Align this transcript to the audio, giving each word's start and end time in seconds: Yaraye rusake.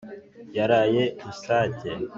Yaraye 0.55 1.03
rusake. 1.23 1.91